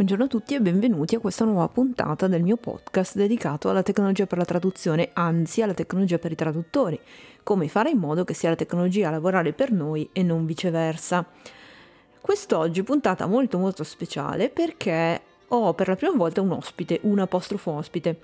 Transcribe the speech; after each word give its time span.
Buongiorno 0.00 0.24
a 0.24 0.28
tutti 0.28 0.54
e 0.54 0.62
benvenuti 0.62 1.14
a 1.14 1.18
questa 1.18 1.44
nuova 1.44 1.68
puntata 1.68 2.26
del 2.26 2.42
mio 2.42 2.56
podcast 2.56 3.16
dedicato 3.16 3.68
alla 3.68 3.82
tecnologia 3.82 4.24
per 4.24 4.38
la 4.38 4.46
traduzione, 4.46 5.10
anzi 5.12 5.60
alla 5.60 5.74
tecnologia 5.74 6.16
per 6.16 6.32
i 6.32 6.36
traduttori, 6.36 6.98
come 7.42 7.68
fare 7.68 7.90
in 7.90 7.98
modo 7.98 8.24
che 8.24 8.32
sia 8.32 8.48
la 8.48 8.56
tecnologia 8.56 9.08
a 9.08 9.10
lavorare 9.10 9.52
per 9.52 9.72
noi 9.72 10.08
e 10.14 10.22
non 10.22 10.46
viceversa. 10.46 11.26
Quest'oggi 12.18 12.82
puntata 12.82 13.26
molto 13.26 13.58
molto 13.58 13.84
speciale 13.84 14.48
perché 14.48 15.20
ho 15.48 15.74
per 15.74 15.88
la 15.88 15.96
prima 15.96 16.16
volta 16.16 16.40
un 16.40 16.52
ospite, 16.52 17.00
un 17.02 17.18
apostrofo 17.18 17.72
ospite. 17.72 18.18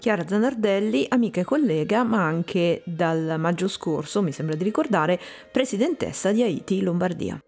Chiara 0.00 0.26
Zanardelli, 0.26 1.06
amica 1.08 1.40
e 1.40 1.44
collega, 1.44 2.02
ma 2.02 2.24
anche 2.24 2.82
dal 2.84 3.36
maggio 3.38 3.68
scorso, 3.68 4.22
mi 4.22 4.32
sembra 4.32 4.56
di 4.56 4.64
ricordare, 4.64 5.20
presidentessa 5.52 6.32
di 6.32 6.42
Haiti 6.42 6.82
Lombardia. 6.82 7.40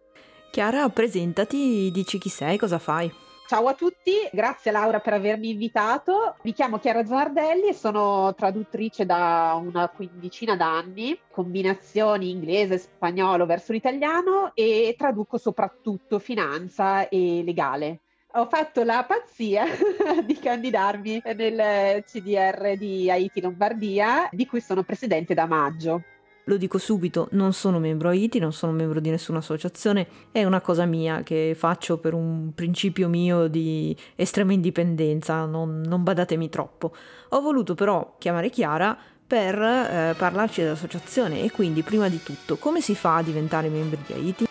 Chiara, 0.52 0.88
presentati, 0.90 1.90
dici 1.92 2.18
chi 2.18 2.28
sei, 2.28 2.56
cosa 2.56 2.78
fai. 2.78 3.23
Ciao 3.54 3.68
a 3.68 3.74
tutti, 3.74 4.10
grazie 4.32 4.72
Laura 4.72 4.98
per 4.98 5.12
avermi 5.12 5.50
invitato. 5.50 6.34
Mi 6.42 6.52
chiamo 6.52 6.80
Chiara 6.80 7.04
Zanardelli 7.04 7.68
e 7.68 7.72
sono 7.72 8.34
traduttrice 8.34 9.06
da 9.06 9.56
una 9.62 9.88
quindicina 9.90 10.56
d'anni, 10.56 11.16
combinazioni 11.30 12.30
inglese 12.30 12.78
spagnolo 12.78 13.46
verso 13.46 13.70
l'italiano 13.70 14.50
e 14.54 14.96
traduco 14.98 15.38
soprattutto 15.38 16.18
finanza 16.18 17.08
e 17.08 17.44
legale. 17.44 18.00
Ho 18.32 18.46
fatto 18.46 18.82
la 18.82 19.04
pazzia 19.06 19.66
di 20.26 20.36
candidarmi 20.36 21.22
nel 21.36 22.02
CDR 22.02 22.76
di 22.76 23.08
Haiti 23.08 23.40
Lombardia, 23.40 24.28
di 24.32 24.46
cui 24.46 24.60
sono 24.60 24.82
presidente 24.82 25.32
da 25.32 25.46
maggio. 25.46 26.02
Lo 26.46 26.58
dico 26.58 26.76
subito, 26.76 27.28
non 27.32 27.54
sono 27.54 27.78
membro 27.78 28.10
AITI, 28.10 28.38
non 28.38 28.52
sono 28.52 28.72
membro 28.72 29.00
di 29.00 29.08
nessuna 29.08 29.38
associazione, 29.38 30.06
è 30.30 30.44
una 30.44 30.60
cosa 30.60 30.84
mia 30.84 31.22
che 31.22 31.54
faccio 31.56 31.96
per 31.96 32.12
un 32.12 32.52
principio 32.54 33.08
mio 33.08 33.46
di 33.46 33.96
estrema 34.14 34.52
indipendenza, 34.52 35.46
non, 35.46 35.80
non 35.80 36.02
badatemi 36.02 36.50
troppo. 36.50 36.94
Ho 37.30 37.40
voluto 37.40 37.74
però 37.74 38.16
chiamare 38.18 38.50
Chiara 38.50 38.94
per 39.26 39.58
eh, 39.58 40.14
parlarci 40.18 40.60
dell'associazione 40.60 41.42
e 41.42 41.50
quindi 41.50 41.82
prima 41.82 42.10
di 42.10 42.22
tutto 42.22 42.56
come 42.56 42.82
si 42.82 42.94
fa 42.94 43.16
a 43.16 43.22
diventare 43.22 43.68
membri 43.68 43.98
di 44.06 44.12
AITI? 44.12 44.46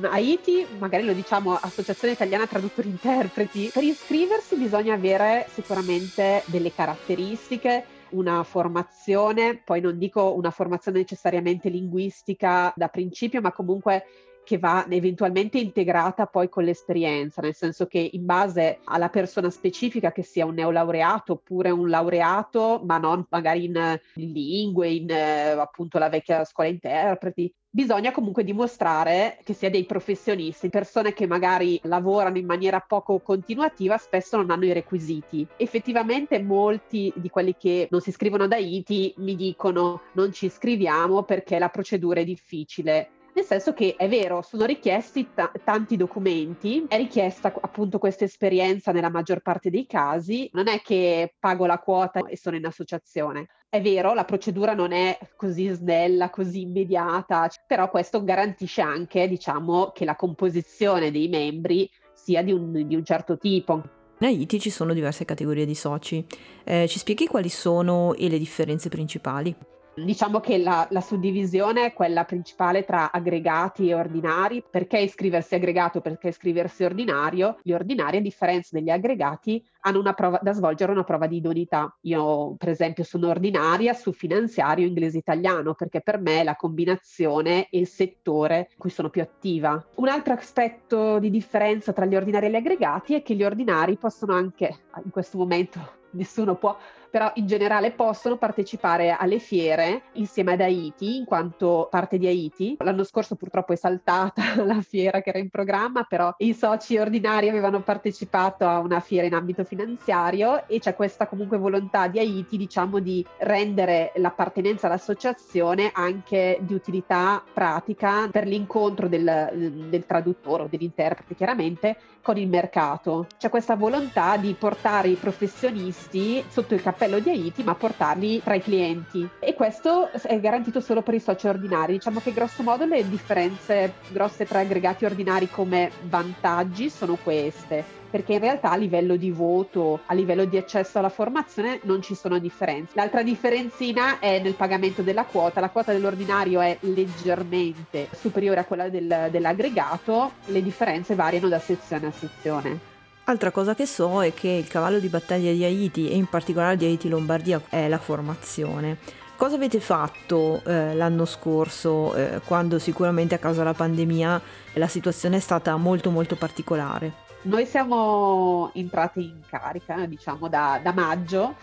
Haiti, 0.00 0.66
magari 0.78 1.04
lo 1.04 1.12
diciamo 1.12 1.56
Associazione 1.60 2.14
Italiana 2.14 2.46
Traduttori 2.46 2.88
Interpreti, 2.88 3.70
per 3.72 3.84
iscriversi 3.84 4.56
bisogna 4.56 4.94
avere 4.94 5.46
sicuramente 5.52 6.42
delle 6.46 6.72
caratteristiche 6.74 7.84
una 8.14 8.42
formazione, 8.44 9.60
poi 9.62 9.80
non 9.80 9.98
dico 9.98 10.34
una 10.34 10.50
formazione 10.50 10.98
necessariamente 10.98 11.68
linguistica 11.68 12.72
da 12.76 12.88
principio, 12.88 13.40
ma 13.40 13.52
comunque 13.52 14.04
che 14.44 14.58
va 14.58 14.86
eventualmente 14.88 15.58
integrata 15.58 16.26
poi 16.26 16.48
con 16.48 16.64
l'esperienza, 16.64 17.42
nel 17.42 17.54
senso 17.54 17.86
che 17.86 18.10
in 18.12 18.24
base 18.24 18.78
alla 18.84 19.08
persona 19.08 19.50
specifica, 19.50 20.12
che 20.12 20.22
sia 20.22 20.46
un 20.46 20.54
neolaureato 20.54 21.32
oppure 21.32 21.70
un 21.70 21.88
laureato, 21.88 22.80
ma 22.84 22.98
non 22.98 23.26
magari 23.30 23.64
in, 23.64 24.00
in 24.14 24.32
lingue, 24.32 24.88
in 24.88 25.10
eh, 25.10 25.50
appunto 25.50 25.98
la 25.98 26.08
vecchia 26.08 26.44
scuola 26.44 26.68
interpreti, 26.68 27.52
bisogna 27.74 28.12
comunque 28.12 28.44
dimostrare 28.44 29.38
che 29.42 29.52
sia 29.52 29.68
dei 29.68 29.84
professionisti, 29.84 30.68
persone 30.68 31.12
che 31.12 31.26
magari 31.26 31.80
lavorano 31.82 32.38
in 32.38 32.46
maniera 32.46 32.78
poco 32.78 33.18
continuativa, 33.18 33.98
spesso 33.98 34.36
non 34.36 34.50
hanno 34.50 34.66
i 34.66 34.72
requisiti. 34.72 35.44
Effettivamente 35.56 36.40
molti 36.40 37.12
di 37.16 37.28
quelli 37.30 37.56
che 37.56 37.88
non 37.90 38.00
si 38.00 38.10
iscrivono 38.10 38.46
da 38.46 38.56
ITI 38.56 39.14
mi 39.18 39.34
dicono 39.34 40.02
non 40.12 40.32
ci 40.32 40.46
iscriviamo 40.46 41.24
perché 41.24 41.58
la 41.58 41.68
procedura 41.68 42.20
è 42.20 42.24
difficile 42.24 43.08
nel 43.34 43.44
senso 43.44 43.72
che 43.72 43.96
è 43.96 44.08
vero, 44.08 44.42
sono 44.42 44.64
richiesti 44.64 45.28
t- 45.34 45.50
tanti 45.64 45.96
documenti, 45.96 46.84
è 46.88 46.96
richiesta 46.96 47.52
appunto 47.60 47.98
questa 47.98 48.24
esperienza 48.24 48.92
nella 48.92 49.10
maggior 49.10 49.40
parte 49.40 49.70
dei 49.70 49.86
casi, 49.86 50.48
non 50.52 50.68
è 50.68 50.80
che 50.80 51.34
pago 51.38 51.66
la 51.66 51.78
quota 51.78 52.26
e 52.26 52.36
sono 52.36 52.56
in 52.56 52.64
associazione. 52.64 53.48
È 53.68 53.80
vero, 53.80 54.14
la 54.14 54.24
procedura 54.24 54.72
non 54.72 54.92
è 54.92 55.18
così 55.36 55.68
snella, 55.68 56.30
così 56.30 56.60
immediata, 56.60 57.48
però 57.66 57.90
questo 57.90 58.22
garantisce 58.22 58.82
anche, 58.82 59.26
diciamo, 59.26 59.90
che 59.90 60.04
la 60.04 60.14
composizione 60.14 61.10
dei 61.10 61.26
membri 61.28 61.90
sia 62.12 62.40
di 62.40 62.52
un, 62.52 62.86
di 62.86 62.94
un 62.94 63.04
certo 63.04 63.36
tipo. 63.36 63.82
In 64.18 64.28
Haiti 64.28 64.60
ci 64.60 64.70
sono 64.70 64.94
diverse 64.94 65.24
categorie 65.24 65.66
di 65.66 65.74
soci. 65.74 66.24
Eh, 66.62 66.86
ci 66.86 67.00
spieghi 67.00 67.26
quali 67.26 67.48
sono 67.48 68.14
e 68.14 68.28
le 68.28 68.38
differenze 68.38 68.88
principali? 68.88 69.54
Diciamo 69.96 70.40
che 70.40 70.58
la, 70.58 70.88
la, 70.90 71.00
suddivisione 71.00 71.86
è 71.86 71.92
quella 71.92 72.24
principale 72.24 72.84
tra 72.84 73.12
aggregati 73.12 73.88
e 73.88 73.94
ordinari. 73.94 74.64
Perché 74.68 74.98
iscriversi 74.98 75.54
aggregato? 75.54 76.00
Perché 76.00 76.28
iscriversi 76.28 76.82
ordinario? 76.82 77.58
Gli 77.62 77.72
ordinari, 77.72 78.16
a 78.16 78.20
differenza 78.20 78.70
degli 78.72 78.90
aggregati, 78.90 79.64
hanno 79.82 80.02
prova, 80.12 80.40
da 80.42 80.52
svolgere 80.52 80.90
una 80.90 81.04
prova 81.04 81.28
di 81.28 81.36
idoneità. 81.36 81.96
Io, 82.02 82.56
per 82.56 82.70
esempio, 82.70 83.04
sono 83.04 83.28
ordinaria 83.28 83.92
su 83.92 84.12
finanziario 84.12 84.84
inglese-italiano 84.84 85.74
perché 85.74 86.00
per 86.00 86.18
me 86.18 86.40
è 86.40 86.44
la 86.44 86.56
combinazione 86.56 87.68
e 87.70 87.78
il 87.78 87.86
settore 87.86 88.68
in 88.72 88.78
cui 88.78 88.90
sono 88.90 89.10
più 89.10 89.22
attiva. 89.22 89.80
Un 89.96 90.08
altro 90.08 90.34
aspetto 90.34 91.20
di 91.20 91.30
differenza 91.30 91.92
tra 91.92 92.04
gli 92.04 92.16
ordinari 92.16 92.46
e 92.46 92.50
gli 92.50 92.56
aggregati 92.56 93.14
è 93.14 93.22
che 93.22 93.34
gli 93.34 93.44
ordinari 93.44 93.96
possono 93.96 94.34
anche, 94.34 94.76
in 95.04 95.10
questo 95.10 95.38
momento 95.38 95.78
nessuno 96.14 96.56
può 96.56 96.76
però 97.14 97.30
in 97.34 97.46
generale 97.46 97.92
possono 97.92 98.36
partecipare 98.38 99.12
alle 99.12 99.38
fiere 99.38 100.02
insieme 100.14 100.54
ad 100.54 100.60
Haiti, 100.60 101.18
in 101.18 101.24
quanto 101.24 101.86
parte 101.88 102.18
di 102.18 102.26
Haiti. 102.26 102.76
L'anno 102.80 103.04
scorso 103.04 103.36
purtroppo 103.36 103.72
è 103.72 103.76
saltata 103.76 104.42
la 104.66 104.80
fiera 104.80 105.20
che 105.20 105.28
era 105.28 105.38
in 105.38 105.48
programma, 105.48 106.02
però 106.02 106.34
i 106.38 106.52
soci 106.52 106.98
ordinari 106.98 107.48
avevano 107.48 107.82
partecipato 107.82 108.66
a 108.66 108.80
una 108.80 108.98
fiera 108.98 109.28
in 109.28 109.34
ambito 109.34 109.62
finanziario 109.62 110.66
e 110.66 110.80
c'è 110.80 110.96
questa 110.96 111.28
comunque 111.28 111.56
volontà 111.56 112.08
di 112.08 112.18
Haiti, 112.18 112.56
diciamo, 112.56 112.98
di 112.98 113.24
rendere 113.38 114.10
l'appartenenza 114.16 114.88
all'associazione 114.88 115.92
anche 115.94 116.58
di 116.62 116.74
utilità 116.74 117.40
pratica 117.52 118.26
per 118.28 118.48
l'incontro 118.48 119.06
del, 119.06 119.84
del 119.88 120.04
traduttore 120.04 120.64
o 120.64 120.66
dell'interprete, 120.68 121.36
chiaramente, 121.36 121.96
con 122.22 122.38
il 122.38 122.48
mercato. 122.48 123.28
C'è 123.38 123.50
questa 123.50 123.76
volontà 123.76 124.36
di 124.36 124.52
portare 124.58 125.08
i 125.08 125.14
professionisti 125.14 126.42
sotto 126.48 126.74
il 126.74 126.82
cappello 126.82 127.02
cappello 127.04 127.18
di 127.18 127.30
Haiti, 127.30 127.62
ma 127.62 127.74
portarli 127.74 128.42
tra 128.42 128.54
i 128.54 128.62
clienti. 128.62 129.28
E 129.38 129.54
questo 129.54 130.10
è 130.10 130.40
garantito 130.40 130.80
solo 130.80 131.02
per 131.02 131.14
i 131.14 131.20
soci 131.20 131.46
ordinari. 131.46 131.94
Diciamo 131.94 132.20
che 132.20 132.32
grosso 132.32 132.62
modo 132.62 132.84
le 132.86 133.06
differenze 133.08 133.94
grosse 134.08 134.46
tra 134.46 134.60
aggregati 134.60 135.04
ordinari 135.04 135.50
come 135.50 135.90
vantaggi 136.02 136.88
sono 136.88 137.16
queste 137.22 138.02
perché 138.14 138.34
in 138.34 138.38
realtà 138.38 138.70
a 138.70 138.76
livello 138.76 139.16
di 139.16 139.32
voto, 139.32 139.98
a 140.06 140.14
livello 140.14 140.44
di 140.44 140.56
accesso 140.56 141.00
alla 141.00 141.08
formazione 141.08 141.80
non 141.82 142.00
ci 142.00 142.14
sono 142.14 142.38
differenze. 142.38 142.92
L'altra 142.94 143.24
differenzina 143.24 144.20
è 144.20 144.38
nel 144.38 144.54
pagamento 144.54 145.02
della 145.02 145.24
quota, 145.24 145.58
la 145.58 145.70
quota 145.70 145.92
dell'ordinario 145.92 146.60
è 146.60 146.76
leggermente 146.82 148.06
superiore 148.12 148.60
a 148.60 148.64
quella 148.66 148.88
del, 148.88 149.30
dell'aggregato, 149.32 150.30
le 150.44 150.62
differenze 150.62 151.16
variano 151.16 151.48
da 151.48 151.58
sezione 151.58 152.06
a 152.06 152.12
sezione. 152.12 152.93
Altra 153.26 153.50
cosa 153.50 153.74
che 153.74 153.86
so 153.86 154.22
è 154.22 154.34
che 154.34 154.48
il 154.48 154.68
cavallo 154.68 154.98
di 154.98 155.08
battaglia 155.08 155.50
di 155.50 155.64
Haiti 155.64 156.10
e 156.10 156.14
in 156.14 156.26
particolare 156.26 156.76
di 156.76 156.84
Haiti 156.84 157.08
Lombardia 157.08 157.58
è 157.70 157.88
la 157.88 157.96
formazione. 157.96 158.98
Cosa 159.34 159.54
avete 159.54 159.80
fatto 159.80 160.60
eh, 160.62 160.94
l'anno 160.94 161.24
scorso 161.24 162.14
eh, 162.14 162.42
quando 162.44 162.78
sicuramente 162.78 163.34
a 163.34 163.38
causa 163.38 163.60
della 163.60 163.72
pandemia 163.72 164.40
la 164.74 164.88
situazione 164.88 165.38
è 165.38 165.40
stata 165.40 165.74
molto 165.76 166.10
molto 166.10 166.36
particolare? 166.36 167.12
Noi 167.42 167.64
siamo 167.64 168.70
entrati 168.74 169.22
in 169.22 169.40
carica 169.48 170.04
diciamo 170.04 170.46
da, 170.48 170.78
da 170.82 170.92
maggio 170.92 171.54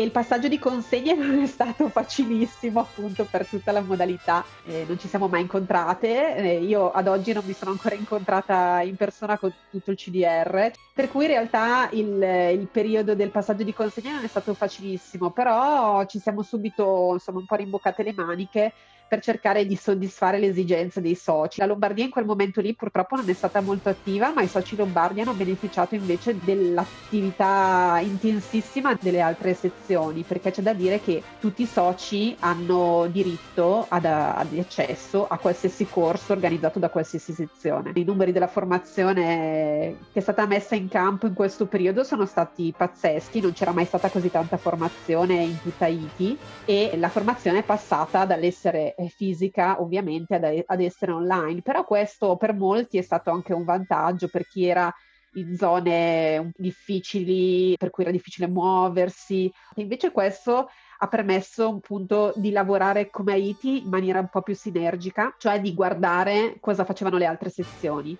e 0.00 0.04
il 0.04 0.10
passaggio 0.10 0.48
di 0.48 0.58
consegne 0.58 1.14
non 1.14 1.38
è 1.40 1.46
stato 1.46 1.88
facilissimo 1.88 2.80
appunto 2.80 3.26
per 3.30 3.46
tutta 3.46 3.72
la 3.72 3.80
modalità, 3.80 4.44
eh, 4.64 4.84
non 4.86 4.98
ci 4.98 5.08
siamo 5.08 5.28
mai 5.28 5.42
incontrate, 5.42 6.36
eh, 6.36 6.58
io 6.58 6.90
ad 6.90 7.06
oggi 7.06 7.32
non 7.32 7.44
mi 7.44 7.52
sono 7.52 7.70
ancora 7.70 7.94
incontrata 7.94 8.80
in 8.80 8.96
persona 8.96 9.38
con 9.38 9.52
tutto 9.70 9.90
il 9.90 9.96
CDR, 9.96 10.70
per 10.92 11.10
cui 11.10 11.24
in 11.24 11.30
realtà 11.30 11.88
il, 11.92 12.22
il 12.58 12.68
periodo 12.70 13.14
del 13.14 13.30
passaggio 13.30 13.62
di 13.62 13.74
consegne 13.74 14.12
non 14.12 14.24
è 14.24 14.28
stato 14.28 14.54
facilissimo, 14.54 15.30
però 15.30 16.04
ci 16.06 16.18
siamo 16.18 16.42
subito 16.42 17.10
insomma 17.12 17.38
un 17.38 17.46
po' 17.46 17.56
rimboccate 17.56 18.02
le 18.02 18.14
maniche 18.14 18.72
per 19.10 19.20
cercare 19.20 19.66
di 19.66 19.74
soddisfare 19.74 20.38
le 20.38 20.46
esigenze 20.46 21.00
dei 21.00 21.16
soci. 21.16 21.58
La 21.58 21.66
Lombardia 21.66 22.04
in 22.04 22.10
quel 22.10 22.24
momento 22.24 22.60
lì 22.60 22.74
purtroppo 22.74 23.16
non 23.16 23.28
è 23.28 23.32
stata 23.32 23.60
molto 23.60 23.88
attiva, 23.88 24.32
ma 24.32 24.42
i 24.42 24.46
soci 24.46 24.76
lombardi 24.76 25.20
hanno 25.20 25.32
beneficiato 25.32 25.96
invece 25.96 26.38
dell'attività 26.44 27.98
intensissima 28.00 28.96
delle 29.00 29.20
altre 29.20 29.54
sezioni, 29.54 30.22
perché 30.22 30.52
c'è 30.52 30.62
da 30.62 30.74
dire 30.74 31.00
che 31.00 31.24
tutti 31.40 31.62
i 31.62 31.66
soci 31.66 32.36
hanno 32.38 33.08
diritto 33.10 33.84
ad, 33.88 34.04
ad 34.04 34.56
accesso 34.56 35.26
a 35.26 35.38
qualsiasi 35.38 35.88
corso 35.88 36.32
organizzato 36.32 36.78
da 36.78 36.88
qualsiasi 36.88 37.32
sezione. 37.32 37.90
I 37.96 38.04
numeri 38.04 38.30
della 38.30 38.46
formazione 38.46 39.96
che 40.12 40.20
è 40.20 40.22
stata 40.22 40.46
messa 40.46 40.76
in 40.76 40.86
campo 40.86 41.26
in 41.26 41.34
questo 41.34 41.66
periodo 41.66 42.04
sono 42.04 42.26
stati 42.26 42.72
pazzeschi, 42.76 43.40
non 43.40 43.54
c'era 43.54 43.72
mai 43.72 43.86
stata 43.86 44.08
così 44.08 44.30
tanta 44.30 44.56
formazione 44.56 45.34
in 45.34 45.60
tutta 45.60 45.86
Haiti 45.86 46.38
e 46.64 46.92
la 46.96 47.08
formazione 47.08 47.58
è 47.58 47.64
passata 47.64 48.24
dall'essere 48.24 48.94
fisica 49.08 49.80
ovviamente 49.80 50.34
ad, 50.34 50.62
ad 50.66 50.80
essere 50.80 51.12
online, 51.12 51.62
però 51.62 51.84
questo 51.84 52.36
per 52.36 52.54
molti 52.54 52.98
è 52.98 53.02
stato 53.02 53.30
anche 53.30 53.52
un 53.52 53.64
vantaggio 53.64 54.28
per 54.28 54.46
chi 54.46 54.66
era 54.66 54.92
in 55.34 55.56
zone 55.56 56.52
difficili, 56.56 57.76
per 57.76 57.90
cui 57.90 58.02
era 58.04 58.12
difficile 58.12 58.48
muoversi. 58.48 59.52
E 59.74 59.82
invece 59.82 60.10
questo 60.10 60.68
ha 60.98 61.06
permesso 61.06 61.68
appunto 61.68 62.32
di 62.36 62.50
lavorare 62.50 63.10
come 63.10 63.32
Haiti 63.32 63.82
in 63.82 63.88
maniera 63.88 64.20
un 64.20 64.28
po' 64.28 64.42
più 64.42 64.54
sinergica, 64.54 65.34
cioè 65.38 65.60
di 65.60 65.74
guardare 65.74 66.56
cosa 66.60 66.84
facevano 66.84 67.16
le 67.16 67.26
altre 67.26 67.50
sezioni. 67.50 68.16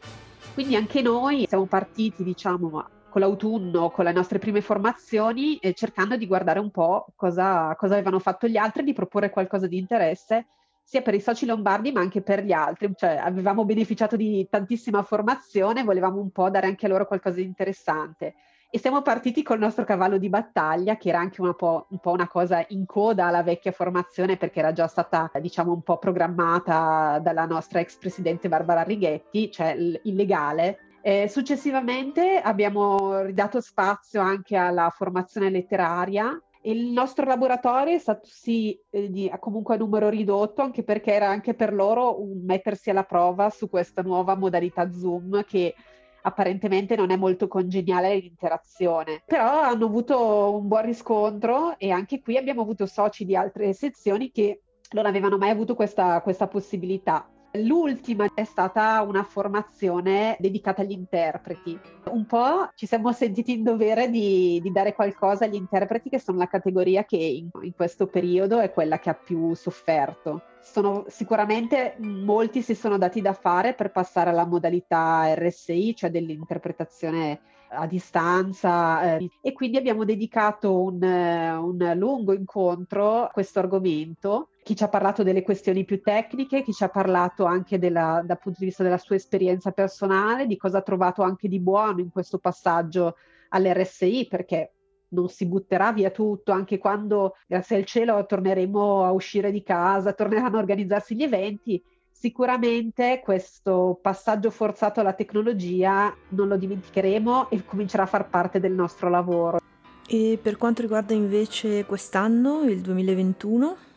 Quindi 0.55 0.77
anche 0.77 1.03
noi 1.03 1.47
siamo 1.49 1.67
partiti, 1.67 2.23
diciamo, 2.23 2.85
con 3.09 3.21
l'autunno, 3.21 3.91
con 3.91 4.05
le 4.05 4.13
nostre 4.13 4.39
prime 4.39 4.61
formazioni, 4.61 5.57
eh, 5.57 5.75
cercando 5.75 6.17
di 6.17 6.27
guardare 6.27 6.59
un 6.59 6.71
po' 6.71 7.07
cosa, 7.17 7.75
cosa 7.77 7.95
avevano 7.95 8.19
fatto 8.19 8.47
gli 8.47 8.57
altri, 8.57 8.85
di 8.85 8.93
proporre 8.93 9.31
qualcosa 9.31 9.67
di 9.67 9.79
interesse 9.79 10.47
sia 10.91 11.03
per 11.03 11.15
i 11.15 11.21
soci 11.21 11.47
lombardi 11.47 11.93
ma 11.93 12.01
anche 12.01 12.21
per 12.21 12.43
gli 12.43 12.51
altri, 12.51 12.91
cioè 12.97 13.11
avevamo 13.11 13.65
beneficiato 13.65 14.17
di 14.17 14.49
tantissima 14.51 15.05
formazione, 15.05 15.85
volevamo 15.85 16.21
un 16.21 16.33
po' 16.33 16.51
dare 16.51 16.67
anche 16.67 16.87
a 16.87 16.89
loro 16.89 17.07
qualcosa 17.07 17.37
di 17.37 17.45
interessante. 17.45 18.35
E 18.69 18.79
siamo 18.81 19.01
partiti 19.01 19.45
col 19.45 19.61
nostro 19.61 19.85
cavallo 19.85 20.19
di 20.19 20.29
battaglia, 20.29 20.97
che 20.97 21.11
era 21.11 21.21
anche 21.21 21.41
un 21.43 21.55
po', 21.55 21.87
un 21.91 22.01
po' 22.01 22.11
una 22.11 22.27
cosa 22.27 22.65
in 22.71 22.87
coda 22.87 23.27
alla 23.27 23.45
vecchia 23.45 23.71
formazione, 23.71 24.37
perché 24.37 24.59
era 24.59 24.73
già 24.73 24.89
stata, 24.89 25.31
diciamo, 25.41 25.73
un 25.73 25.83
po' 25.83 25.99
programmata 25.99 27.21
dalla 27.23 27.47
nostra 27.47 27.79
ex 27.79 27.97
presidente 27.97 28.49
Barbara 28.49 28.83
Righetti, 28.83 29.49
cioè 29.53 29.71
il 29.71 30.01
legale. 30.03 30.79
Eh, 31.03 31.29
successivamente 31.29 32.41
abbiamo 32.43 33.21
ridato 33.21 33.61
spazio 33.61 34.21
anche 34.21 34.57
alla 34.57 34.91
formazione 34.91 35.51
letteraria 35.51 36.37
il 36.63 36.91
nostro 36.91 37.25
laboratorio 37.25 37.95
è 37.95 37.99
stato 37.99 38.29
sì 38.31 38.79
eh, 38.91 39.11
di, 39.11 39.31
comunque 39.39 39.75
a 39.75 39.79
numero 39.79 40.09
ridotto, 40.09 40.63
anche 40.63 40.83
perché 40.83 41.13
era 41.13 41.29
anche 41.29 41.55
per 41.55 41.73
loro 41.73 42.21
un 42.21 42.43
mettersi 42.45 42.91
alla 42.91 43.05
prova 43.05 43.49
su 43.51 43.69
questa 43.71 44.03
nuova 44.03 44.37
modalità 44.37 44.91
Zoom 44.93 45.45
che 45.45 45.75
apparentemente 46.23 46.97
non 46.97 47.11
è 47.11 47.17
molto 47.17 47.49
congeniale 47.49 48.15
l'interazione. 48.17 49.23
Però 49.25 49.63
hanno 49.63 49.87
avuto 49.87 50.55
un 50.55 50.69
buon 50.69 50.83
riscontro 50.83 51.79
e 51.79 51.91
anche 51.91 52.21
qui 52.21 52.37
abbiamo 52.37 52.63
avuto 52.63 52.87
soci 52.87 53.25
di 53.25 53.35
altre 53.35 53.73
sezioni 53.73 54.31
che 54.31 54.61
non 54.93 55.07
avevano 55.07 55.39
mai 55.39 55.51
avuto 55.51 55.75
questa, 55.75 56.21
questa 56.21 56.47
possibilità. 56.47 57.27
L'ultima 57.55 58.31
è 58.33 58.45
stata 58.45 59.03
una 59.03 59.25
formazione 59.25 60.37
dedicata 60.39 60.83
agli 60.83 60.93
interpreti. 60.93 61.77
Un 62.05 62.25
po' 62.25 62.71
ci 62.77 62.87
siamo 62.87 63.11
sentiti 63.13 63.53
in 63.53 63.65
dovere 63.65 64.09
di, 64.09 64.61
di 64.63 64.71
dare 64.71 64.95
qualcosa 64.95 65.47
agli 65.47 65.57
interpreti, 65.57 66.11
che 66.11 66.21
sono 66.21 66.39
la 66.39 66.47
categoria 66.47 67.05
che 67.05 67.17
in, 67.17 67.49
in, 67.63 67.75
questo 67.75 68.07
periodo 68.07 68.61
è 68.61 68.71
quella 68.71 69.01
che 69.01 69.11
ha 69.11 69.15
più 69.15 69.55
sofferto. 69.55 70.43
Sono, 70.63 71.07
sicuramente 71.09 71.97
molti 71.99 72.63
si 72.63 72.77
sono 72.77 72.99
dati 72.99 73.21
da 73.21 73.33
fare 73.33 73.75
per 73.75 73.91
passare 73.91 74.31
alla 74.31 74.47
modalità 74.47 75.35
RSI, 75.35 75.97
cioè 75.97 76.11
dell'interpretazione 76.11 77.41
a 77.73 77.87
distanza 77.87 79.17
eh, 79.17 79.31
e 79.41 79.53
quindi 79.53 79.77
abbiamo 79.77 80.05
dedicato 80.05 80.83
un, 80.83 81.01
un 81.03 81.93
lungo 81.97 82.33
incontro 82.33 83.23
a 83.25 83.29
questo 83.29 83.61
argomento 83.61 84.49
chi 84.71 84.77
ci 84.77 84.85
ha 84.85 84.89
parlato 84.89 85.25
delle 85.25 85.43
questioni 85.43 85.85
più 85.85 86.01
tecniche, 86.01 86.63
chi 86.63 86.73
ci 86.73 86.85
ha 86.85 86.89
parlato 86.89 87.45
anche 87.45 87.77
della, 87.81 88.23
dal 88.25 88.39
punto 88.39 88.61
di 88.61 88.67
vista 88.67 88.85
della 88.85 88.99
sua 88.99 89.17
esperienza 89.17 89.73
personale, 89.73 90.47
di 90.47 90.57
cosa 90.57 90.79
ha 90.79 90.83
trovato 90.83 91.23
anche 91.23 91.49
di 91.49 91.59
buono 91.59 91.99
in 91.99 92.09
questo 92.09 92.39
passaggio 92.39 93.17
all'RSI, 93.49 94.29
perché 94.31 94.75
non 95.09 95.29
si 95.29 95.47
butterà 95.47 95.93
via 95.93 96.11
tutto, 96.11 96.53
anche 96.53 96.79
quando, 96.79 97.35
grazie 97.49 97.79
al 97.79 97.85
cielo, 97.85 98.25
torneremo 98.25 99.03
a 99.03 99.11
uscire 99.11 99.51
di 99.51 99.65
casa, 99.65 100.13
torneranno 100.13 100.59
a 100.59 100.61
organizzarsi 100.61 101.17
gli 101.17 101.25
eventi. 101.25 101.83
Sicuramente 102.09 103.21
questo 103.25 103.99
passaggio 104.01 104.51
forzato 104.51 105.01
alla 105.01 105.15
tecnologia 105.15 106.15
non 106.29 106.47
lo 106.47 106.57
dimenticheremo 106.57 107.51
e 107.51 107.65
comincerà 107.65 108.05
a 108.05 108.07
far 108.07 108.29
parte 108.29 108.61
del 108.61 108.73
nostro 108.73 109.09
lavoro. 109.09 109.59
E 110.07 110.39
per 110.41 110.57
quanto 110.57 110.83
riguarda 110.83 111.13
invece 111.13 111.85
quest'anno, 111.87 112.63
il 112.63 112.83
2021? 112.83 113.89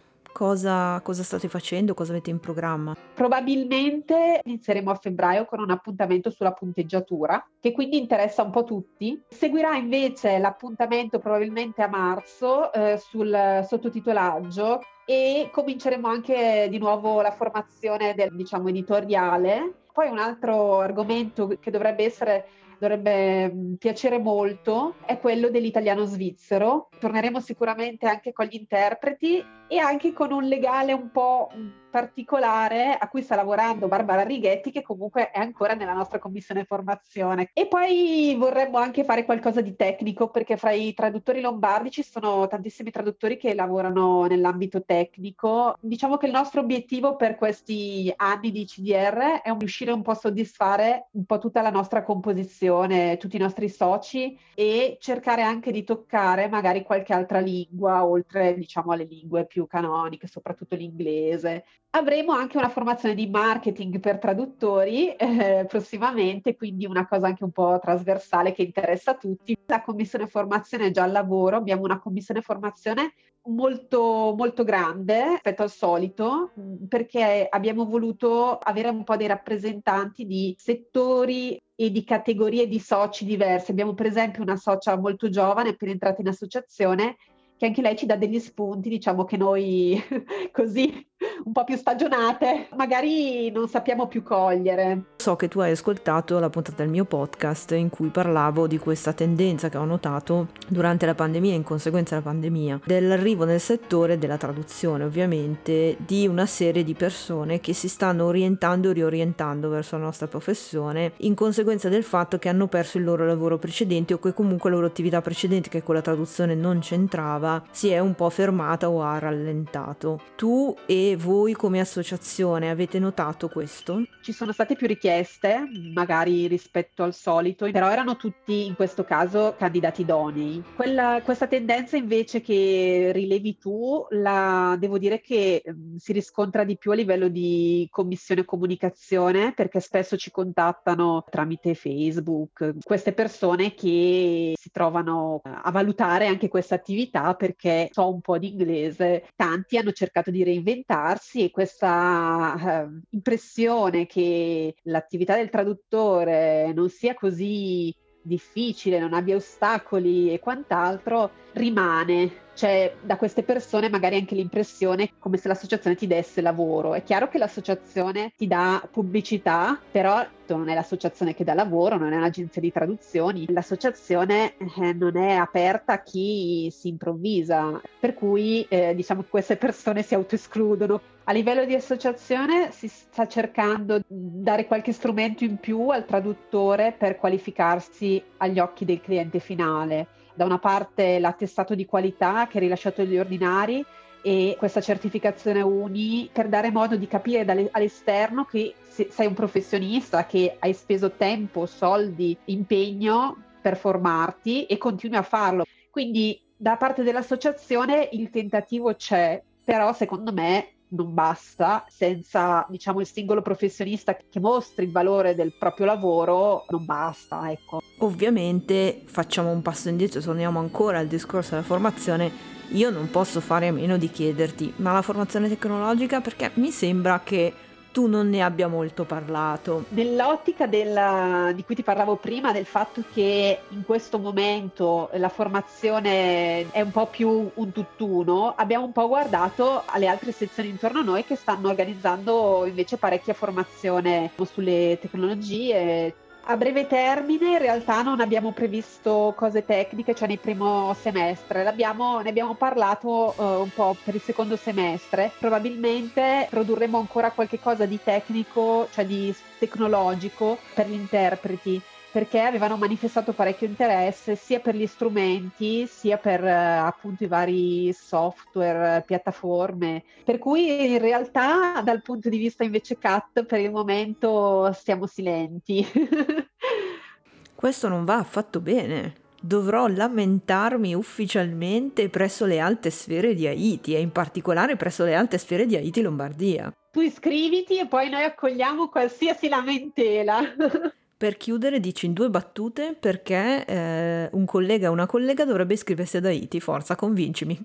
Cosa, 0.43 0.99
cosa, 0.99 1.23
state 1.23 1.47
facendo? 1.47 1.93
Cosa 1.93 2.11
avete 2.11 2.29
in 2.29 2.41
programma? 2.41 2.93
Probabilmente 3.13 4.41
inizieremo 4.43 4.91
a 4.91 4.95
febbraio 4.95 5.45
con 5.45 5.61
un 5.61 5.71
appuntamento 5.71 6.29
sulla 6.29 6.51
punteggiatura, 6.51 7.41
che 7.61 7.71
quindi 7.71 7.97
interessa 7.97 8.43
un 8.43 8.51
po' 8.51 8.65
tutti. 8.65 9.23
Seguirà 9.29 9.77
invece 9.77 10.37
l'appuntamento 10.39 11.19
probabilmente 11.19 11.81
a 11.81 11.87
marzo 11.87 12.73
eh, 12.73 12.97
sul 12.97 13.63
sottotitolaggio 13.65 14.81
e 15.05 15.47
cominceremo 15.49 16.09
anche 16.09 16.67
di 16.69 16.77
nuovo 16.77 17.21
la 17.21 17.31
formazione 17.31 18.13
del 18.13 18.35
diciamo 18.35 18.67
editoriale. 18.67 19.85
Poi 19.93 20.09
un 20.09 20.19
altro 20.19 20.81
argomento 20.81 21.55
che 21.57 21.71
dovrebbe 21.71 22.03
essere 22.03 22.47
dovrebbe 22.79 23.51
mm, 23.51 23.73
piacere 23.75 24.19
molto 24.19 24.95
è 25.05 25.19
quello 25.19 25.49
dell'italiano 25.49 26.05
svizzero. 26.05 26.89
Torneremo 26.99 27.39
sicuramente 27.39 28.07
anche 28.07 28.31
con 28.31 28.45
gli 28.45 28.55
interpreti 28.55 29.43
e 29.67 29.77
anche 29.77 30.13
con 30.13 30.31
un 30.31 30.43
legale 30.43 30.93
un 30.93 31.11
po' 31.11 31.49
particolare 31.93 32.97
a 32.97 33.07
cui 33.07 33.21
sta 33.21 33.35
lavorando 33.35 33.87
Barbara 33.87 34.23
Righetti 34.23 34.71
che 34.71 34.81
comunque 34.81 35.29
è 35.29 35.37
ancora 35.37 35.75
nella 35.75 35.93
nostra 35.93 36.17
commissione 36.17 36.65
formazione. 36.65 37.51
E 37.53 37.67
poi 37.67 38.35
vorremmo 38.35 38.79
anche 38.79 39.03
fare 39.03 39.25
qualcosa 39.25 39.61
di 39.61 39.75
tecnico 39.75 40.31
perché 40.31 40.57
fra 40.57 40.71
i 40.71 40.95
traduttori 40.95 41.39
lombardi 41.39 41.91
ci 41.91 42.01
sono 42.01 42.47
tantissimi 42.47 42.89
traduttori 42.89 43.37
che 43.37 43.53
lavorano 43.53 44.25
nell'ambito 44.25 44.83
tecnico. 44.83 45.75
Diciamo 45.79 46.17
che 46.17 46.25
il 46.25 46.31
nostro 46.31 46.61
obiettivo 46.61 47.15
per 47.15 47.35
questi 47.35 48.11
anni 48.15 48.49
di 48.49 48.65
CDR 48.65 49.41
è 49.43 49.55
riuscire 49.55 49.91
un 49.91 50.01
po' 50.01 50.11
a 50.11 50.15
soddisfare 50.15 51.09
un 51.11 51.25
po' 51.25 51.37
tutta 51.37 51.61
la 51.61 51.69
nostra 51.69 52.01
composizione, 52.01 53.17
tutti 53.17 53.35
i 53.35 53.39
nostri 53.39 53.69
soci 53.69 54.35
e 54.55 54.97
cercare 54.99 55.43
anche 55.43 55.71
di 55.71 55.83
toccare 55.83 56.47
magari 56.47 56.81
qualche 56.81 57.13
altra 57.13 57.37
lingua 57.37 58.03
oltre 58.03 58.55
diciamo 58.55 58.93
alle 58.93 59.03
lingue 59.03 59.45
più 59.45 59.67
canoniche, 59.67 60.25
soprattutto 60.25 60.75
l'inglese 60.75 61.63
Avremo 61.95 62.31
anche 62.31 62.57
una 62.57 62.69
formazione 62.69 63.13
di 63.13 63.27
marketing 63.27 63.99
per 63.99 64.17
traduttori 64.17 65.13
eh, 65.13 65.63
prossimamente, 65.67 66.55
quindi 66.55 66.87
una 66.87 67.07
cosa 67.07 67.27
anche 67.27 67.43
un 67.43 67.51
po' 67.51 67.77
trasversale 67.79 68.51
che 68.51 68.63
interessa 68.63 69.11
a 69.11 69.15
tutti. 69.15 69.55
La 69.67 69.83
commissione 69.83 70.25
formazione 70.25 70.87
è 70.87 70.91
già 70.91 71.03
al 71.03 71.11
lavoro, 71.11 71.55
abbiamo 71.55 71.83
una 71.83 71.99
commissione 71.99 72.41
formazione 72.41 73.13
molto, 73.43 74.33
molto 74.35 74.63
grande 74.63 75.33
rispetto 75.33 75.61
al 75.61 75.69
solito 75.69 76.51
perché 76.87 77.45
abbiamo 77.47 77.85
voluto 77.85 78.57
avere 78.57 78.89
un 78.89 79.03
po' 79.03 79.15
dei 79.15 79.27
rappresentanti 79.27 80.25
di 80.25 80.55
settori 80.57 81.61
e 81.75 81.91
di 81.91 82.03
categorie 82.03 82.67
di 82.67 82.79
soci 82.79 83.23
diverse. 83.23 83.71
Abbiamo 83.71 83.93
per 83.93 84.07
esempio 84.07 84.41
una 84.41 84.55
socia 84.55 84.97
molto 84.97 85.29
giovane 85.29 85.69
appena 85.69 85.91
entrata 85.91 86.21
in 86.21 86.27
associazione 86.27 87.17
che 87.55 87.67
anche 87.67 87.81
lei 87.81 87.95
ci 87.95 88.05
dà 88.05 88.15
degli 88.15 88.39
spunti, 88.39 88.89
diciamo 88.89 89.25
che 89.25 89.37
noi 89.37 90.01
così 90.51 91.07
un 91.43 91.51
po' 91.51 91.63
più 91.63 91.75
stagionate, 91.75 92.67
magari 92.75 93.51
non 93.51 93.67
sappiamo 93.67 94.07
più 94.07 94.23
cogliere. 94.23 95.13
So 95.17 95.35
che 95.35 95.47
tu 95.47 95.59
hai 95.59 95.71
ascoltato 95.71 96.39
la 96.39 96.49
puntata 96.49 96.83
del 96.83 96.91
mio 96.91 97.05
podcast 97.05 97.71
in 97.71 97.89
cui 97.89 98.09
parlavo 98.09 98.67
di 98.67 98.77
questa 98.77 99.13
tendenza 99.13 99.69
che 99.69 99.77
ho 99.77 99.85
notato 99.85 100.49
durante 100.67 101.05
la 101.05 101.15
pandemia, 101.15 101.53
in 101.53 101.63
conseguenza 101.63 102.15
della 102.15 102.27
pandemia, 102.27 102.81
dell'arrivo 102.85 103.45
nel 103.45 103.59
settore 103.59 104.17
della 104.17 104.37
traduzione, 104.37 105.03
ovviamente, 105.03 105.97
di 105.99 106.27
una 106.27 106.45
serie 106.45 106.83
di 106.83 106.93
persone 106.93 107.59
che 107.59 107.73
si 107.73 107.87
stanno 107.87 108.25
orientando 108.25 108.89
e 108.89 108.93
riorientando 108.93 109.69
verso 109.69 109.97
la 109.97 110.03
nostra 110.03 110.27
professione 110.27 111.13
in 111.17 111.35
conseguenza 111.35 111.89
del 111.89 112.03
fatto 112.03 112.37
che 112.37 112.49
hanno 112.49 112.67
perso 112.67 112.97
il 112.97 113.03
loro 113.03 113.25
lavoro 113.25 113.57
precedente 113.57 114.13
o 114.13 114.19
che 114.19 114.33
comunque 114.33 114.69
la 114.69 114.75
loro 114.75 114.87
attività 114.87 115.21
precedente 115.21 115.69
che 115.69 115.83
con 115.83 115.95
la 115.95 116.01
traduzione 116.01 116.55
non 116.55 116.79
c'entrava 116.79 117.63
si 117.71 117.89
è 117.89 117.99
un 117.99 118.13
po' 118.15 118.29
fermata 118.29 118.89
o 118.89 119.01
ha 119.01 119.19
rallentato. 119.19 120.19
Tu 120.35 120.75
e 120.85 121.12
voi 121.15 121.53
come 121.53 121.79
associazione 121.79 122.69
avete 122.69 122.99
notato 122.99 123.47
questo? 123.47 124.03
Ci 124.21 124.31
sono 124.31 124.51
state 124.51 124.75
più 124.75 124.87
richieste, 124.87 125.67
magari 125.93 126.47
rispetto 126.47 127.03
al 127.03 127.13
solito, 127.13 127.69
però 127.71 127.89
erano 127.89 128.15
tutti 128.15 128.65
in 128.65 128.75
questo 128.75 129.03
caso 129.03 129.55
candidati 129.57 130.01
idonei. 130.01 130.63
Quella, 130.75 131.21
questa 131.23 131.47
tendenza 131.47 131.97
invece 131.97 132.41
che 132.41 133.11
rilevi 133.13 133.57
tu, 133.57 134.05
la, 134.11 134.75
devo 134.79 134.97
dire 134.97 135.21
che 135.21 135.61
um, 135.65 135.97
si 135.97 136.11
riscontra 136.13 136.63
di 136.63 136.77
più 136.77 136.91
a 136.91 136.95
livello 136.95 137.27
di 137.27 137.87
commissione 137.89 138.45
comunicazione, 138.45 139.53
perché 139.53 139.79
spesso 139.79 140.17
ci 140.17 140.31
contattano 140.31 141.23
tramite 141.29 141.73
Facebook 141.73 142.75
queste 142.83 143.13
persone 143.13 143.73
che 143.73 144.53
si 144.55 144.71
trovano 144.71 145.41
a 145.43 145.71
valutare 145.71 146.27
anche 146.27 146.47
questa 146.47 146.75
attività 146.75 147.33
perché 147.33 147.89
so 147.91 148.11
un 148.11 148.21
po' 148.21 148.37
di 148.37 148.51
inglese. 148.51 149.27
Tanti 149.35 149.77
hanno 149.77 149.91
cercato 149.91 150.31
di 150.31 150.43
reinventarsi 150.43 151.02
farsi 151.03 151.51
questa 151.51 152.85
eh, 152.85 153.01
impressione 153.09 154.05
che 154.05 154.73
l'attività 154.83 155.35
del 155.35 155.49
traduttore 155.49 156.71
non 156.73 156.89
sia 156.89 157.13
così 157.13 157.93
difficile, 158.21 158.99
non 158.99 159.13
abbia 159.13 159.35
ostacoli 159.35 160.31
e 160.31 160.39
quant'altro, 160.39 161.29
rimane 161.53 162.41
c'è 162.53 162.93
da 163.01 163.17
queste 163.17 163.43
persone 163.43 163.89
magari 163.89 164.15
anche 164.15 164.35
l'impressione 164.35 165.11
come 165.19 165.37
se 165.37 165.47
l'associazione 165.47 165.95
ti 165.95 166.07
desse 166.07 166.41
lavoro. 166.41 166.93
È 166.93 167.03
chiaro 167.03 167.27
che 167.27 167.37
l'associazione 167.37 168.31
ti 168.37 168.47
dà 168.47 168.87
pubblicità, 168.91 169.79
però 169.91 170.23
non 170.47 170.69
è 170.69 170.75
l'associazione 170.75 171.33
che 171.33 171.43
dà 171.43 171.55
lavoro, 171.55 171.97
non 171.97 172.13
è 172.13 172.17
un'agenzia 172.17 172.61
di 172.61 172.71
traduzioni, 172.71 173.51
l'associazione 173.51 174.55
eh, 174.57 174.93
non 174.93 175.17
è 175.17 175.33
aperta 175.33 175.93
a 175.93 176.03
chi 176.03 176.69
si 176.71 176.89
improvvisa, 176.89 177.81
per 177.99 178.13
cui 178.13 178.63
eh, 178.69 178.93
diciamo 178.93 179.23
che 179.23 179.29
queste 179.29 179.57
persone 179.57 180.03
si 180.03 180.13
autoescludono. 180.13 181.01
A 181.25 181.31
livello 181.31 181.65
di 181.65 181.73
associazione 181.73 182.71
si 182.71 182.87
sta 182.87 183.27
cercando 183.27 183.97
di 183.97 184.03
dare 184.43 184.67
qualche 184.67 184.91
strumento 184.91 185.43
in 185.43 185.57
più 185.57 185.87
al 185.89 186.05
traduttore 186.05 186.93
per 186.95 187.15
qualificarsi 187.15 188.21
agli 188.37 188.59
occhi 188.59 188.85
del 188.85 189.01
cliente 189.01 189.39
finale 189.39 190.07
da 190.33 190.45
una 190.45 190.59
parte 190.59 191.19
l'attestato 191.19 191.75
di 191.75 191.85
qualità 191.85 192.47
che 192.47 192.57
è 192.57 192.61
rilasciato 192.61 193.01
agli 193.01 193.17
ordinari 193.17 193.83
e 194.21 194.55
questa 194.57 194.79
certificazione 194.79 195.61
UNI 195.61 196.29
per 196.31 196.47
dare 196.47 196.71
modo 196.71 196.95
di 196.95 197.07
capire 197.07 197.69
all'esterno 197.71 198.45
che 198.45 198.73
sei 198.87 199.27
un 199.27 199.33
professionista, 199.33 200.25
che 200.25 200.55
hai 200.59 200.73
speso 200.73 201.11
tempo, 201.11 201.65
soldi, 201.65 202.37
impegno 202.45 203.35
per 203.61 203.75
formarti 203.75 204.65
e 204.65 204.77
continui 204.77 205.17
a 205.17 205.23
farlo. 205.23 205.65
Quindi 205.89 206.39
da 206.55 206.77
parte 206.77 207.03
dell'associazione 207.03 208.09
il 208.13 208.29
tentativo 208.29 208.95
c'è, 208.95 209.41
però 209.63 209.91
secondo 209.93 210.31
me 210.31 210.72
non 210.93 211.13
basta, 211.13 211.85
senza 211.89 212.65
diciamo 212.69 212.99
il 212.99 213.07
singolo 213.07 213.41
professionista 213.41 214.15
che 214.15 214.39
mostri 214.39 214.85
il 214.85 214.91
valore 214.91 215.35
del 215.35 215.53
proprio 215.57 215.85
lavoro 215.85 216.65
non 216.69 216.85
basta, 216.85 217.51
ecco. 217.51 217.81
Ovviamente 217.99 219.01
facciamo 219.05 219.51
un 219.51 219.61
passo 219.61 219.89
indietro, 219.89 220.21
torniamo 220.21 220.59
ancora 220.59 220.99
al 220.99 221.07
discorso 221.07 221.51
della 221.51 221.63
formazione. 221.63 222.51
Io 222.69 222.89
non 222.89 223.09
posso 223.09 223.39
fare 223.39 223.67
a 223.67 223.71
meno 223.71 223.97
di 223.97 224.09
chiederti, 224.09 224.73
ma 224.77 224.93
la 224.93 225.01
formazione 225.01 225.47
tecnologica 225.47 226.21
perché 226.21 226.51
mi 226.55 226.71
sembra 226.71 227.21
che 227.23 227.53
tu 227.93 228.07
non 228.07 228.27
ne 228.27 228.41
abbia 228.41 228.67
molto 228.67 229.05
parlato. 229.05 229.85
Nell'ottica 229.89 230.65
della, 230.65 231.51
di 231.53 231.63
cui 231.63 231.75
ti 231.75 231.83
parlavo 231.83 232.15
prima, 232.15 232.51
del 232.51 232.65
fatto 232.65 233.03
che 233.13 233.59
in 233.69 233.85
questo 233.85 234.17
momento 234.17 235.09
la 235.13 235.29
formazione 235.29 236.71
è 236.71 236.81
un 236.81 236.91
po' 236.91 237.05
più 237.05 237.51
un 237.53 237.71
tutt'uno, 237.71 238.55
abbiamo 238.57 238.85
un 238.85 238.91
po' 238.91 239.07
guardato 239.07 239.83
alle 239.85 240.07
altre 240.07 240.31
sezioni 240.31 240.69
intorno 240.69 240.99
a 240.99 241.03
noi 241.03 241.23
che 241.23 241.35
stanno 241.35 241.69
organizzando 241.69 242.65
invece 242.65 242.97
parecchia 242.97 243.35
formazione 243.35 244.31
sulle 244.43 244.97
tecnologie, 244.99 246.13
a 246.45 246.57
breve 246.57 246.87
termine 246.87 247.51
in 247.51 247.57
realtà 247.57 248.01
non 248.01 248.19
abbiamo 248.19 248.51
previsto 248.51 249.33
cose 249.35 249.63
tecniche, 249.63 250.13
cioè 250.13 250.27
nel 250.27 250.39
primo 250.39 250.93
semestre, 250.99 251.63
L'abbiamo, 251.63 252.19
ne 252.19 252.29
abbiamo 252.29 252.55
parlato 252.55 253.33
uh, 253.37 253.43
un 253.61 253.69
po' 253.73 253.95
per 254.03 254.15
il 254.15 254.21
secondo 254.21 254.57
semestre, 254.57 255.31
probabilmente 255.39 256.47
produrremo 256.49 256.97
ancora 256.97 257.31
qualche 257.31 257.59
cosa 257.59 257.85
di 257.85 257.99
tecnico, 258.03 258.89
cioè 258.91 259.05
di 259.05 259.33
tecnologico 259.57 260.57
per 260.73 260.87
gli 260.87 260.93
interpreti 260.93 261.81
perché 262.13 262.41
avevano 262.41 262.77
manifestato 262.77 263.33
parecchio 263.33 263.65
interesse 263.65 264.35
sia 264.35 264.59
per 264.59 264.75
gli 264.75 264.85
strumenti 264.85 265.87
sia 265.87 266.17
per 266.17 266.45
eh, 266.45 266.51
appunto 266.51 267.23
i 267.23 267.27
vari 267.27 267.91
software, 267.91 269.03
piattaforme. 269.03 270.03
Per 270.23 270.37
cui 270.37 270.91
in 270.91 270.99
realtà 270.99 271.81
dal 271.83 272.03
punto 272.03 272.29
di 272.29 272.37
vista 272.37 272.63
invece 272.63 272.99
CAT 272.99 273.45
per 273.45 273.59
il 273.59 273.71
momento 273.71 274.71
stiamo 274.73 275.07
silenti. 275.07 275.83
Questo 277.55 277.87
non 277.87 278.05
va 278.05 278.17
affatto 278.17 278.61
bene. 278.61 279.15
Dovrò 279.41 279.87
lamentarmi 279.87 280.93
ufficialmente 280.93 282.09
presso 282.09 282.45
le 282.45 282.59
alte 282.59 282.91
sfere 282.91 283.33
di 283.33 283.47
Haiti 283.47 283.95
e 283.95 283.99
in 283.99 284.11
particolare 284.11 284.75
presso 284.75 285.03
le 285.03 285.15
alte 285.15 285.39
sfere 285.39 285.65
di 285.65 285.75
Haiti 285.75 286.03
Lombardia. 286.03 286.71
Tu 286.91 287.01
iscriviti 287.01 287.79
e 287.79 287.87
poi 287.87 288.11
noi 288.11 288.23
accogliamo 288.23 288.87
qualsiasi 288.89 289.49
lamentela. 289.49 290.41
Per 291.23 291.37
chiudere, 291.37 291.79
dici 291.79 292.05
in 292.05 292.11
due 292.11 292.29
battute 292.29 292.97
perché 292.99 293.63
eh, 293.63 294.29
un 294.33 294.43
collega 294.43 294.89
o 294.89 294.91
una 294.91 295.05
collega 295.05 295.45
dovrebbe 295.45 295.75
iscriversi 295.75 296.17
ad 296.17 296.25
Haiti. 296.25 296.59
Forza, 296.59 296.97
convincimi. 296.97 297.57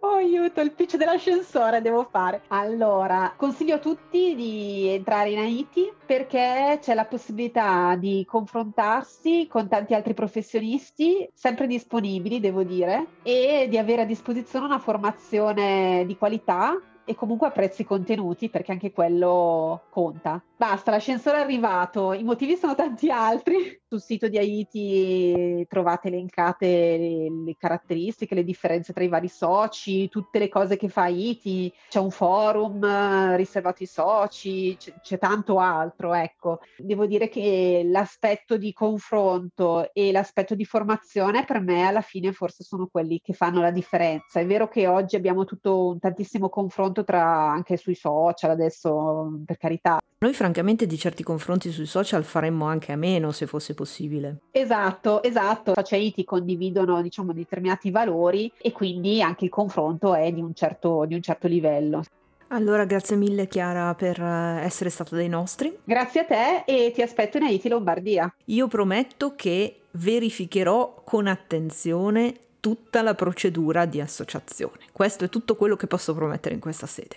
Oh 0.00 0.12
aiuto, 0.14 0.62
il 0.62 0.72
pitch 0.72 0.96
dell'ascensore 0.96 1.82
devo 1.82 2.08
fare. 2.10 2.40
Allora, 2.48 3.34
consiglio 3.36 3.74
a 3.74 3.78
tutti 3.78 4.34
di 4.34 4.86
entrare 4.88 5.28
in 5.28 5.40
Haiti 5.40 5.92
perché 6.06 6.78
c'è 6.80 6.94
la 6.94 7.04
possibilità 7.04 7.96
di 7.96 8.24
confrontarsi 8.26 9.46
con 9.46 9.68
tanti 9.68 9.92
altri 9.92 10.14
professionisti, 10.14 11.28
sempre 11.34 11.66
disponibili, 11.66 12.40
devo 12.40 12.62
dire, 12.62 13.08
e 13.22 13.66
di 13.68 13.76
avere 13.76 14.02
a 14.02 14.06
disposizione 14.06 14.64
una 14.64 14.78
formazione 14.78 16.04
di 16.06 16.16
qualità 16.16 16.80
e 17.08 17.14
comunque 17.14 17.46
a 17.46 17.50
prezzi 17.50 17.84
contenuti 17.84 18.50
perché 18.50 18.72
anche 18.72 18.92
quello 18.92 19.84
conta. 19.88 20.42
Basta, 20.58 20.90
l'ascensore 20.90 21.38
è 21.38 21.40
arrivato, 21.40 22.12
i 22.12 22.22
motivi 22.22 22.54
sono 22.56 22.74
tanti 22.74 23.10
altri. 23.10 23.80
Sul 23.88 24.02
sito 24.02 24.28
di 24.28 24.36
Haiti 24.36 25.64
trovate 25.66 26.08
elencate 26.08 26.66
le, 26.66 27.44
le, 27.44 27.56
caratteristiche, 27.56 28.34
le 28.34 28.44
differenze 28.44 28.92
tra 28.92 29.02
i 29.02 29.08
vari 29.08 29.28
soci, 29.28 30.10
tutte 30.10 30.38
le 30.38 30.50
cose 30.50 30.76
che 30.76 30.88
fa 30.88 31.04
Haiti, 31.04 31.72
c'è 31.88 31.98
un 31.98 32.10
forum 32.10 32.84
eh, 32.84 33.36
riservato 33.36 33.78
ai 33.80 33.86
soci, 33.86 34.76
c'è, 34.76 34.92
c'è 35.00 35.18
tanto 35.18 35.58
altro, 35.58 36.12
ecco. 36.12 36.58
Devo 36.76 37.06
dire 37.06 37.28
che 37.30 37.82
l'aspetto 37.86 38.58
di 38.58 38.74
confronto 38.74 39.94
e 39.94 40.12
l'aspetto 40.12 40.54
di 40.54 40.66
formazione 40.66 41.44
per 41.46 41.60
me 41.60 41.86
alla 41.86 42.02
fine 42.02 42.32
forse 42.32 42.64
sono 42.64 42.88
quelli 42.90 43.22
che 43.22 43.32
fanno 43.32 43.62
la 43.62 43.70
differenza. 43.70 44.40
È 44.40 44.44
vero 44.44 44.68
che 44.68 44.86
oggi 44.86 45.16
abbiamo 45.16 45.46
tutto 45.46 45.86
un 45.86 45.98
tantissimo 45.98 46.50
confronto 46.50 46.97
tra 47.04 47.50
anche 47.50 47.76
sui 47.76 47.94
social 47.94 48.50
adesso, 48.50 49.40
per 49.44 49.56
carità. 49.56 49.98
Noi 50.20 50.32
francamente 50.32 50.86
di 50.86 50.98
certi 50.98 51.22
confronti 51.22 51.70
sui 51.70 51.86
social 51.86 52.24
faremmo 52.24 52.64
anche 52.64 52.90
a 52.90 52.96
meno 52.96 53.30
se 53.30 53.46
fosse 53.46 53.74
possibile. 53.74 54.38
Esatto, 54.50 55.22
esatto. 55.22 55.74
Facei 55.74 56.12
ti 56.12 56.24
condividono 56.24 57.00
diciamo 57.02 57.32
determinati 57.32 57.90
valori 57.90 58.50
e 58.58 58.72
quindi 58.72 59.22
anche 59.22 59.44
il 59.44 59.50
confronto 59.50 60.14
è 60.14 60.32
di 60.32 60.40
un 60.40 60.54
certo, 60.54 61.04
di 61.06 61.14
un 61.14 61.22
certo 61.22 61.46
livello. 61.46 62.02
Allora, 62.48 62.84
grazie 62.84 63.14
mille 63.14 63.46
Chiara 63.46 63.94
per 63.94 64.20
eh, 64.20 64.62
essere 64.64 64.90
stata 64.90 65.14
dei 65.14 65.28
nostri. 65.28 65.78
Grazie 65.84 66.20
a 66.20 66.24
te 66.24 66.62
e 66.64 66.90
ti 66.92 67.02
aspetto 67.02 67.36
in 67.36 67.44
Haiti 67.44 67.68
Lombardia. 67.68 68.32
Io 68.46 68.66
prometto 68.68 69.34
che 69.36 69.82
verificherò 69.92 71.02
con 71.04 71.26
attenzione 71.26 72.34
tutta 72.68 73.00
la 73.00 73.14
procedura 73.14 73.86
di 73.86 73.98
associazione. 73.98 74.80
Questo 74.92 75.24
è 75.24 75.30
tutto 75.30 75.56
quello 75.56 75.74
che 75.74 75.86
posso 75.86 76.14
promettere 76.14 76.54
in 76.54 76.60
questa 76.60 76.86
sede 76.86 77.16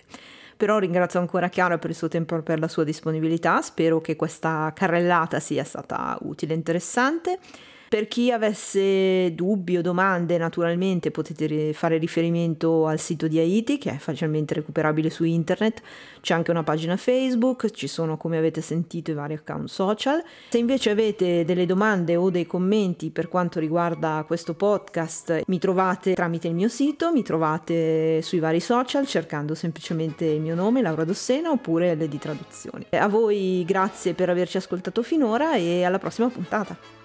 però 0.54 0.78
ringrazio 0.78 1.18
ancora 1.18 1.48
Chiara 1.48 1.78
per 1.78 1.90
il 1.90 1.96
suo 1.96 2.06
tempo 2.06 2.36
e 2.36 2.42
per 2.42 2.60
la 2.60 2.68
sua 2.68 2.84
disponibilità, 2.84 3.60
spero 3.62 4.00
che 4.00 4.14
questa 4.14 4.70
carrellata 4.72 5.40
sia 5.40 5.64
stata 5.64 6.16
utile 6.20 6.52
e 6.52 6.56
interessante. 6.56 7.40
Per 7.92 8.08
chi 8.08 8.32
avesse 8.32 9.34
dubbi 9.34 9.76
o 9.76 9.82
domande, 9.82 10.38
naturalmente 10.38 11.10
potete 11.10 11.74
fare 11.74 11.98
riferimento 11.98 12.86
al 12.86 12.98
sito 12.98 13.28
di 13.28 13.38
Haiti 13.38 13.76
che 13.76 13.90
è 13.90 13.96
facilmente 13.98 14.54
recuperabile 14.54 15.10
su 15.10 15.24
internet. 15.24 15.82
C'è 16.22 16.32
anche 16.32 16.50
una 16.50 16.62
pagina 16.62 16.96
Facebook, 16.96 17.70
ci 17.70 17.88
sono 17.88 18.16
come 18.16 18.38
avete 18.38 18.62
sentito 18.62 19.10
i 19.10 19.14
vari 19.14 19.34
account 19.34 19.68
social. 19.68 20.22
Se 20.48 20.56
invece 20.56 20.88
avete 20.88 21.44
delle 21.44 21.66
domande 21.66 22.16
o 22.16 22.30
dei 22.30 22.46
commenti 22.46 23.10
per 23.10 23.28
quanto 23.28 23.60
riguarda 23.60 24.24
questo 24.26 24.54
podcast, 24.54 25.42
mi 25.48 25.58
trovate 25.58 26.14
tramite 26.14 26.48
il 26.48 26.54
mio 26.54 26.68
sito, 26.68 27.12
mi 27.12 27.22
trovate 27.22 28.22
sui 28.22 28.38
vari 28.38 28.60
social 28.60 29.06
cercando 29.06 29.54
semplicemente 29.54 30.24
il 30.24 30.40
mio 30.40 30.54
nome, 30.54 30.80
Laura 30.80 31.04
Dossena, 31.04 31.50
oppure 31.50 31.94
le 31.94 32.08
di 32.08 32.16
traduzioni. 32.16 32.86
A 32.92 33.08
voi 33.08 33.62
grazie 33.66 34.14
per 34.14 34.30
averci 34.30 34.56
ascoltato 34.56 35.02
finora 35.02 35.56
e 35.56 35.84
alla 35.84 35.98
prossima 35.98 36.30
puntata. 36.30 37.01